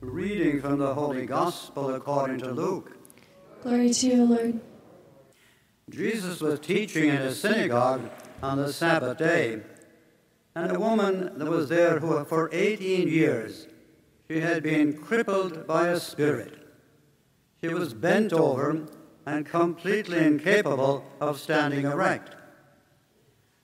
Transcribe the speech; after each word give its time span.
Reading 0.00 0.60
from 0.60 0.78
the 0.78 0.94
Holy 0.94 1.26
Gospel 1.26 1.92
according 1.92 2.38
to 2.38 2.52
Luke. 2.52 2.96
Glory 3.64 3.92
to 3.92 4.06
you, 4.06 4.24
Lord. 4.26 4.60
Jesus 5.90 6.40
was 6.40 6.60
teaching 6.60 7.08
in 7.08 7.16
a 7.16 7.34
synagogue 7.34 8.08
on 8.40 8.58
the 8.58 8.72
Sabbath 8.72 9.18
day, 9.18 9.60
and 10.54 10.70
a 10.70 10.78
woman 10.78 11.36
that 11.36 11.48
was 11.48 11.68
there 11.68 11.98
who 11.98 12.24
for 12.26 12.48
18 12.52 13.08
years 13.08 13.66
she 14.28 14.38
had 14.38 14.62
been 14.62 14.96
crippled 14.96 15.66
by 15.66 15.88
a 15.88 15.98
spirit. 15.98 16.54
She 17.60 17.66
was 17.68 17.92
bent 17.92 18.32
over 18.32 18.86
and 19.26 19.46
completely 19.46 20.24
incapable 20.24 21.04
of 21.20 21.40
standing 21.40 21.86
erect. 21.86 22.36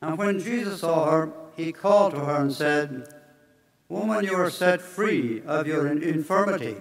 And 0.00 0.16
when 0.16 0.38
Jesus 0.38 0.82
saw 0.82 1.10
her, 1.10 1.32
he 1.56 1.72
called 1.72 2.14
to 2.14 2.20
her 2.20 2.36
and 2.36 2.52
said, 2.52 3.19
Woman, 3.90 4.24
you 4.24 4.36
are 4.36 4.50
set 4.50 4.80
free 4.80 5.42
of 5.44 5.66
your 5.66 5.88
infirmity. 5.88 6.76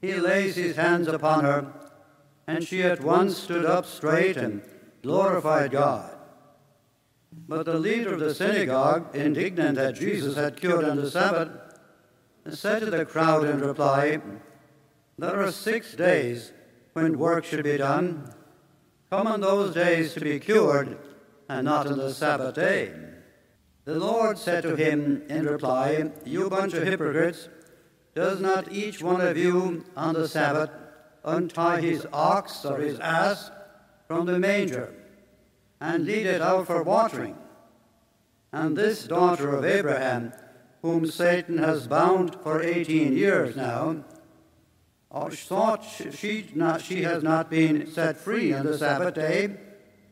He 0.00 0.14
lays 0.14 0.54
his 0.54 0.76
hands 0.76 1.08
upon 1.08 1.42
her, 1.42 1.72
and 2.46 2.62
she 2.62 2.84
at 2.84 3.02
once 3.02 3.36
stood 3.36 3.64
up 3.64 3.84
straight 3.84 4.36
and 4.36 4.62
glorified 5.02 5.72
God. 5.72 6.16
But 7.48 7.66
the 7.66 7.80
leader 7.80 8.14
of 8.14 8.20
the 8.20 8.32
synagogue, 8.32 9.16
indignant 9.16 9.74
that 9.74 9.96
Jesus 9.96 10.36
had 10.36 10.56
cured 10.56 10.84
on 10.84 10.98
the 10.98 11.10
Sabbath, 11.10 11.50
said 12.48 12.80
to 12.80 12.90
the 12.90 13.04
crowd 13.04 13.44
in 13.44 13.58
reply, 13.58 14.20
There 15.18 15.42
are 15.42 15.50
six 15.50 15.94
days 15.94 16.52
when 16.92 17.18
work 17.18 17.44
should 17.44 17.64
be 17.64 17.78
done. 17.78 18.32
Come 19.10 19.26
on 19.26 19.40
those 19.40 19.74
days 19.74 20.14
to 20.14 20.20
be 20.20 20.38
cured, 20.38 20.96
and 21.48 21.64
not 21.64 21.88
on 21.88 21.98
the 21.98 22.14
Sabbath 22.14 22.54
day. 22.54 22.92
The 23.84 23.98
Lord 23.98 24.38
said 24.38 24.62
to 24.62 24.76
him 24.76 25.24
in 25.28 25.46
reply, 25.46 26.12
You 26.24 26.48
bunch 26.48 26.72
of 26.74 26.84
hypocrites, 26.84 27.48
does 28.14 28.40
not 28.40 28.70
each 28.70 29.02
one 29.02 29.20
of 29.20 29.36
you 29.36 29.84
on 29.96 30.14
the 30.14 30.28
Sabbath 30.28 30.70
untie 31.24 31.80
his 31.80 32.06
ox 32.12 32.64
or 32.64 32.78
his 32.78 33.00
ass 33.00 33.50
from 34.06 34.26
the 34.26 34.38
manger 34.38 34.94
and 35.80 36.04
lead 36.04 36.26
it 36.26 36.40
out 36.40 36.68
for 36.68 36.82
watering? 36.84 37.36
And 38.52 38.76
this 38.76 39.04
daughter 39.04 39.56
of 39.56 39.64
Abraham, 39.64 40.32
whom 40.82 41.06
Satan 41.06 41.58
has 41.58 41.88
bound 41.88 42.36
for 42.42 42.62
18 42.62 43.16
years 43.16 43.56
now, 43.56 44.04
thought 45.10 45.84
she, 45.84 46.50
not, 46.54 46.82
she 46.82 47.02
has 47.02 47.22
not 47.24 47.50
been 47.50 47.90
set 47.90 48.16
free 48.16 48.52
on 48.52 48.64
the 48.64 48.78
Sabbath 48.78 49.14
day 49.14 49.56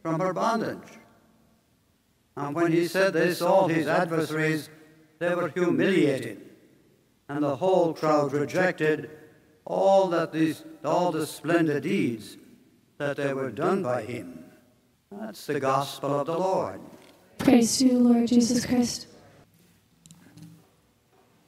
from 0.03 0.21
her 0.21 0.33
bondage. 0.33 1.00
And 2.41 2.55
when 2.55 2.73
he 2.73 2.89
said 2.89 3.13
this, 3.13 3.43
all 3.43 3.69
his 3.69 3.87
adversaries, 3.87 4.71
they 5.19 5.35
were 5.35 5.49
humiliated, 5.49 6.41
and 7.29 7.45
the 7.45 7.57
whole 7.57 7.93
crowd 7.93 8.33
rejected 8.33 9.11
all 9.67 10.09
that 10.09 10.33
these, 10.33 10.65
all 10.83 11.13
the 11.13 11.27
splendid 11.27 11.83
deeds 11.83 12.39
that 12.97 13.19
they 13.19 13.35
were 13.35 13.51
done 13.51 13.83
by 13.83 14.03
him. 14.03 14.43
That's 15.13 15.45
the 15.45 15.61
gospel 15.61 16.21
of 16.21 16.27
the 16.29 16.39
Lord. 16.39 16.81
Praise 17.37 17.77
to 17.79 17.89
you, 17.89 17.99
Lord 17.99 18.27
Jesus 18.29 18.65
Christ. 18.65 19.07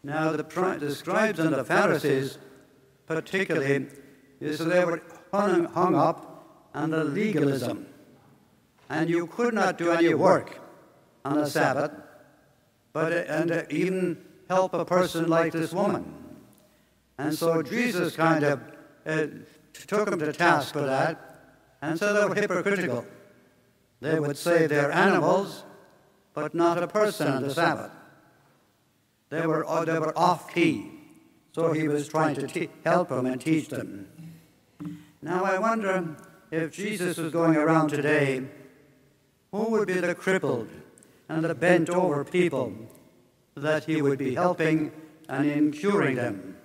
Now 0.05 0.33
the, 0.33 0.43
the 0.79 0.95
scribes 0.95 1.39
and 1.39 1.55
the 1.55 1.65
Pharisees, 1.65 2.37
particularly, 3.07 3.87
is 4.41 4.59
they 4.59 4.85
were 4.85 5.01
hung, 5.33 5.65
hung 5.65 5.95
up 5.95 6.69
on 6.75 6.91
the 6.91 7.03
legalism, 7.03 7.87
and 8.91 9.09
you 9.09 9.27
could 9.27 9.55
not 9.55 9.79
do 9.79 9.91
any 9.91 10.13
work 10.13 10.59
on 11.25 11.39
a 11.39 11.47
Sabbath, 11.47 11.93
but 12.93 13.13
and 13.13 13.67
even 13.71 14.19
help 14.49 14.75
a 14.75 14.85
person 14.85 15.29
like 15.29 15.53
this 15.53 15.73
woman. 15.73 16.15
And 17.19 17.35
so 17.35 17.63
Jesus 17.63 18.17
kind 18.17 18.45
of 18.45 18.61
uh, 19.07 19.27
took 19.87 20.11
them 20.11 20.19
to 20.19 20.33
task 20.33 20.73
for 20.73 20.83
that, 20.83 21.15
and 21.81 21.99
so 21.99 22.13
they 22.13 22.25
were 22.27 22.35
hypocritical. 22.35 23.07
They 24.01 24.19
would 24.19 24.37
say 24.37 24.67
they're 24.67 24.91
animals, 24.91 25.63
but 26.35 26.55
not 26.55 26.83
a 26.83 26.89
person 26.89 27.29
on 27.29 27.43
the 27.43 27.55
Sabbath. 27.55 27.93
They 29.31 29.47
were, 29.47 29.65
uh, 29.67 29.85
they 29.85 29.99
were 29.99 30.17
off 30.19 30.53
key, 30.53 30.91
so 31.53 31.73
he 31.73 31.89
was 31.89 32.09
trying 32.09 32.35
to 32.35 32.47
te- 32.47 32.71
help 32.85 33.11
them 33.11 33.27
and 33.27 33.41
teach 33.41 33.69
them. 33.69 34.09
Now 35.23 35.45
I 35.45 35.59
wonder 35.59 36.17
if 36.51 36.73
Jesus 36.73 37.17
was 37.17 37.33
going 37.33 37.57
around 37.57 37.89
today, 37.89 38.43
who 39.53 39.71
would 39.71 39.87
be 39.87 39.95
the 39.95 40.15
crippled 40.15 40.69
and 41.29 41.45
the 41.45 41.55
bent 41.55 41.91
over 41.91 42.25
people 42.25 42.73
that 43.55 43.85
he 43.85 44.03
would 44.03 44.19
be 44.19 44.35
helping 44.35 44.93
and 45.29 45.47
in 45.49 45.73
curing 45.73 46.17
them? 46.17 46.57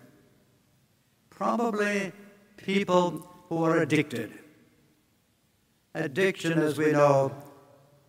Probably 1.29 2.11
people 2.57 3.27
who 3.49 3.63
are 3.63 3.77
addicted. 3.77 4.31
Addiction, 5.93 6.59
as 6.59 6.77
we 6.77 6.91
know, 6.91 7.31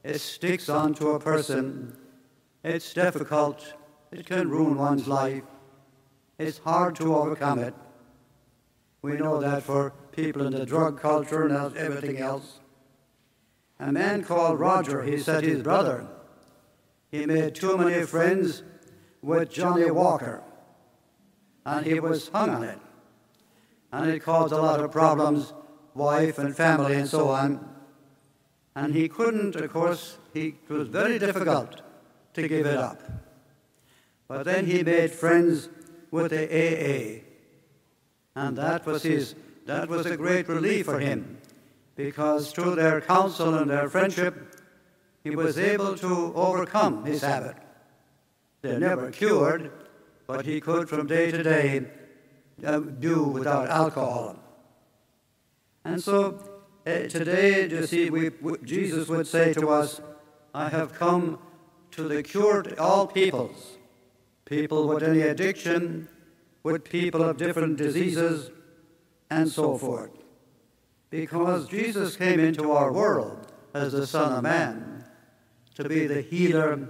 it 0.03 0.21
sticks 0.21 0.69
onto 0.69 1.11
a 1.11 1.21
person. 1.21 1.97
It's 2.65 2.93
difficult. 2.93 3.75
It 4.11 4.27
can 4.27 4.49
ruin 4.49 4.77
one's 4.77 5.07
life. 5.07 5.43
It's 6.39 6.59
hard 6.59 6.97
to 6.97 7.15
overcome 7.15 7.59
it. 7.59 7.75
We 9.03 9.13
know 9.13 9.41
that 9.41 9.63
for 9.63 9.93
people 10.13 10.47
in 10.47 10.53
the 10.53 10.67
drug 10.67 11.01
culture 11.01 11.47
and 11.47 11.77
everything 11.77 12.19
else. 12.19 12.61
A 13.79 13.93
man 13.93 14.25
called 14.25 14.59
Roger, 14.59 15.03
he 15.03 15.19
said 15.19 15.45
his 15.45 15.63
brother, 15.63 16.09
he 17.11 17.27
made 17.27 17.55
too 17.55 17.77
many 17.77 18.05
friends 18.05 18.63
with 19.23 19.51
Johnnie 19.51 19.91
Walker, 19.91 20.43
and 21.65 21.87
he 21.87 22.01
was 22.01 22.29
hung 22.29 22.51
on 22.51 22.65
it. 22.65 22.79
And 23.93 24.11
it 24.11 24.21
caused 24.21 24.53
a 24.53 24.61
lot 24.61 24.81
of 24.81 24.93
problems, 24.93 25.53
wife 25.95 26.39
and 26.39 26.55
family 26.55 26.95
and 26.95 27.09
so 27.09 27.29
on. 27.29 27.67
And 28.77 28.95
he 28.95 29.09
couldn't, 29.09 29.57
of 29.57 29.73
course, 29.73 30.19
he, 30.33 30.55
it 30.69 30.71
was 30.71 30.89
very 30.89 31.19
difficult 31.19 31.83
to 32.35 32.47
give 32.47 32.67
it 32.67 32.77
up. 32.77 33.01
But 34.29 34.45
then 34.45 34.67
he 34.67 34.83
made 34.83 35.11
friends 35.11 35.69
with 36.11 36.31
the 36.31 36.45
AA, 36.45 37.23
and 38.37 38.57
that 38.57 38.87
was 38.87 39.03
his, 39.03 39.35
that 39.67 39.89
was 39.89 40.07
a 40.07 40.17
great 40.17 40.49
relief 40.49 40.87
for 40.87 41.01
him, 41.01 41.39
because 41.97 42.53
through 42.53 42.77
their 42.77 43.01
counsel 43.01 43.55
and 43.55 43.71
their 43.71 43.89
friendship, 43.89 44.58
he 45.29 45.37
was 45.37 45.59
able 45.59 45.95
to 45.97 46.33
overcome 46.35 47.05
his 47.05 47.21
habit. 47.21 47.57
They're 48.63 48.81
never 48.81 49.11
cured, 49.11 49.71
but 50.27 50.47
he 50.47 50.61
could 50.61 50.89
from 50.89 51.07
day 51.07 51.31
to 51.31 51.43
day 51.43 51.87
uh, 52.65 52.79
do 52.79 53.25
without 53.25 53.69
alcohol. 53.69 54.37
And 55.85 56.03
so 56.03 56.39
uh, 56.87 56.91
today, 57.09 57.69
you 57.69 57.87
see, 57.87 58.11
we, 58.11 58.31
we, 58.41 58.57
Jesus 58.65 59.09
would 59.09 59.27
say 59.27 59.53
to 59.55 59.69
us, 59.69 60.01
I 60.55 60.71
have 60.71 60.95
come 60.95 61.39
to 61.93 62.09
the 62.09 62.77
all 62.79 63.07
peoples, 63.07 63.79
people 64.45 64.89
with 64.89 65.03
any 65.03 65.23
addiction, 65.23 66.09
with 66.63 66.85
people 66.85 67.23
of 67.23 67.37
different 67.37 67.77
diseases, 67.77 68.51
and 69.31 69.51
so 69.51 69.77
forth. 69.77 70.11
Because 71.11 71.69
Jesus 71.69 72.17
came 72.17 72.41
into 72.41 72.73
our 72.73 72.93
world 72.93 73.53
as 73.75 73.93
the 73.93 74.07
Son 74.07 74.33
of 74.33 74.43
Man 74.43 74.88
to 75.79 75.89
be 75.89 76.09
the 76.09 76.21
healer, 76.21 76.89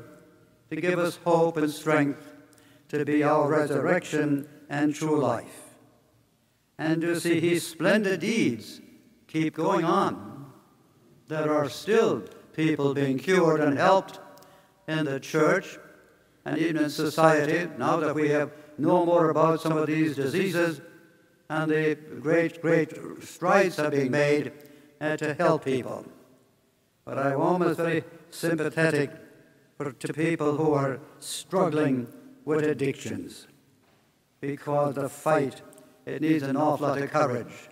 to 0.70 0.76
give 0.76 0.98
us 0.98 1.18
hope 1.22 1.58
and 1.58 1.70
strength, 1.70 2.24
to 2.88 3.04
be 3.04 3.22
our 3.22 3.46
resurrection 3.46 4.48
and 4.70 4.94
true 4.94 5.20
life. 5.20 5.74
And 6.78 7.02
to 7.02 7.20
see 7.20 7.38
his 7.38 7.66
splendid 7.66 8.20
deeds 8.20 8.80
keep 9.26 9.54
going 9.54 9.84
on. 9.84 10.46
There 11.26 11.52
are 11.52 11.68
still 11.68 12.22
people 12.54 12.94
being 12.94 13.18
cured 13.18 13.60
and 13.60 13.76
helped 13.76 14.20
in 14.86 15.04
the 15.04 15.20
church 15.20 15.78
and 16.46 16.56
even 16.56 16.84
in 16.84 16.88
society 16.88 17.68
now 17.76 17.98
that 17.98 18.14
we 18.14 18.30
have 18.30 18.52
know 18.78 19.04
more 19.04 19.28
about 19.28 19.60
some 19.60 19.76
of 19.76 19.86
these 19.86 20.16
diseases 20.16 20.80
and 21.50 21.70
the 21.70 21.94
great, 22.20 22.62
great 22.62 22.92
strides 23.22 23.76
have 23.76 23.90
been 23.90 24.10
made 24.10 24.52
uh, 25.00 25.16
to 25.18 25.34
help 25.34 25.64
people. 25.64 26.06
But 27.04 27.18
I'm 27.18 27.40
almost 27.40 27.78
very 27.78 28.04
sympathetic 28.30 29.10
to 29.98 30.12
people 30.12 30.56
who 30.56 30.72
are 30.72 31.00
struggling 31.20 32.06
with 32.44 32.64
addictions 32.64 33.46
because 34.40 34.94
the 34.94 35.08
fight 35.08 35.62
it 36.06 36.22
needs 36.22 36.42
an 36.42 36.56
awful 36.56 36.88
lot 36.88 37.02
of 37.02 37.10
courage. 37.10 37.68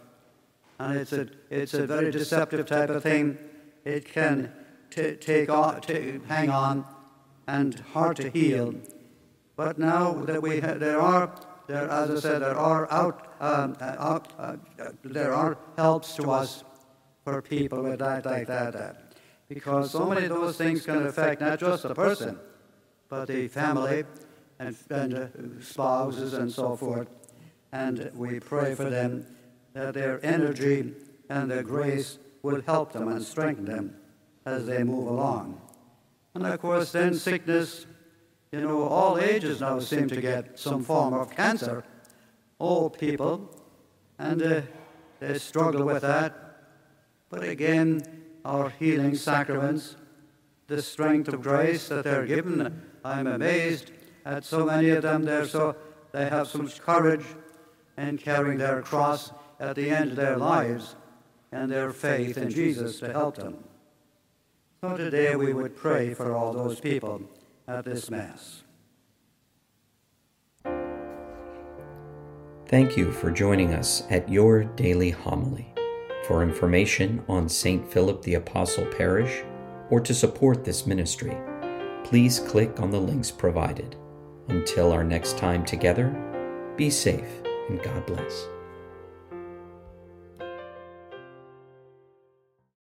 And 0.79 0.99
it's 0.99 1.13
a, 1.13 1.27
it's 1.49 1.73
a 1.73 1.87
very 1.87 2.11
deceptive 2.11 2.67
type 2.67 2.91
of 2.91 3.03
thing. 3.03 3.39
It 3.85 4.05
can 4.05 4.53
take 4.91 5.49
on, 5.49 5.81
hang 6.29 6.51
on 6.51 6.85
and 7.49 7.81
hard 7.95 8.17
to 8.17 8.29
heal. 8.29 8.75
But 9.57 9.79
now 9.79 10.13
that 10.25 10.43
we 10.43 10.61
there 10.61 11.01
are, 11.01 11.35
there, 11.67 11.89
as 11.89 12.11
I 12.11 12.21
said, 12.21 12.43
there 12.43 12.57
are 12.57 12.93
out, 12.93 13.35
um, 13.41 13.77
uh, 13.81 13.97
out 13.99 14.33
uh, 14.39 14.57
there 15.03 15.33
are 15.33 15.57
helps 15.77 16.15
to 16.17 16.31
us 16.31 16.63
for 17.25 17.41
people 17.41 17.83
with 17.83 18.01
that 18.01 18.27
like 18.27 18.47
that. 18.49 18.77
Uh, 18.77 18.93
because 19.49 19.91
so 19.91 20.07
many 20.07 20.27
of 20.27 20.31
those 20.31 20.57
things 20.57 20.85
can 20.85 21.07
affect 21.07 21.41
not 21.41 21.59
just 21.59 21.83
the 21.83 21.95
person, 21.95 22.39
but 23.09 23.27
the 23.27 23.49
family 23.49 24.05
and, 24.59 24.77
and 24.91 25.15
uh, 25.15 25.27
spouses 25.61 26.35
and 26.35 26.51
so 26.51 26.77
forth. 26.77 27.09
And 27.73 28.11
we 28.15 28.41
pray 28.41 28.75
for 28.75 28.91
them 28.91 29.27
that 29.75 29.95
their 29.95 30.25
energy 30.25 30.95
and 31.29 31.51
their 31.51 31.63
grace 31.63 32.19
will 32.43 32.63
help 32.63 32.93
them 32.93 33.09
and 33.09 33.23
strengthen 33.23 33.65
them 33.65 33.97
as 34.45 34.67
they 34.67 34.83
move 34.83 35.09
along. 35.09 35.61
And 36.35 36.47
of 36.47 36.61
course, 36.61 36.93
then 36.93 37.15
sickness, 37.15 37.87
you 38.53 38.61
know, 38.61 38.83
all 38.83 39.19
ages 39.19 39.61
now 39.61 39.79
seem 39.81 40.09
to 40.09 40.21
get 40.21 40.59
some 40.59 40.83
form 40.85 41.15
of 41.15 41.35
cancer. 41.35 41.85
Old 42.59 42.99
people, 42.99 43.51
and 44.19 44.43
uh, 44.43 44.61
they 45.21 45.39
struggle 45.39 45.85
with 45.85 46.03
that. 46.03 46.33
But 47.29 47.43
again, 47.43 48.26
our 48.47 48.71
healing 48.71 49.17
sacraments, 49.17 49.97
the 50.69 50.81
strength 50.81 51.29
of 51.29 51.43
grace 51.43 51.89
that 51.89 52.05
they're 52.05 52.27
given, 52.27 52.83
I'm 53.05 53.27
amazed 53.27 53.91
at 54.25 54.45
so 54.45 54.65
many 54.65 54.91
of 54.91 55.03
them. 55.03 55.25
They're 55.25 55.47
so 55.47 55.77
they 56.13 56.29
have 56.29 56.49
so 56.49 56.59
much 56.59 56.81
courage 56.81 57.25
in 57.99 58.19
carrying 58.19 58.59
their 58.59 58.83
cross 58.83 59.33
at 59.61 59.77
the 59.77 59.91
end 59.91 60.11
of 60.11 60.17
their 60.17 60.37
lives 60.37 60.97
and 61.53 61.71
their 61.71 61.93
faith 61.93 62.39
in 62.39 62.51
Jesus 62.51 63.01
to 63.01 63.13
help 63.13 63.37
them. 63.37 63.65
So 64.81 64.97
today 64.97 65.35
we 65.37 65.53
would 65.53 65.77
pray 65.77 66.15
for 66.15 66.35
all 66.35 66.53
those 66.53 66.81
people 66.81 67.23
at 67.67 67.85
this 67.85 68.11
Mass. 68.11 68.63
Thank 72.69 72.97
you 72.97 73.13
for 73.13 73.31
joining 73.31 73.75
us 73.75 74.05
at 74.11 74.29
your 74.29 74.65
daily 74.65 75.11
homily. 75.11 75.76
For 76.27 76.43
information 76.43 77.23
on 77.29 77.49
St. 77.49 77.89
Philip 77.93 78.21
the 78.23 78.35
Apostle 78.35 78.85
Parish 78.87 79.45
or 79.91 80.01
to 80.01 80.13
support 80.13 80.65
this 80.65 80.85
ministry, 80.85 81.37
please 82.03 82.41
click 82.41 82.81
on 82.81 82.91
the 82.91 83.01
links 83.01 83.31
provided. 83.31 83.95
Until 84.49 84.91
our 84.91 85.05
next 85.05 85.39
time 85.39 85.65
together, 85.65 86.11
be 86.77 86.91
safe 86.91 87.43
and 87.69 87.81
God 87.81 88.05
bless. 88.07 88.49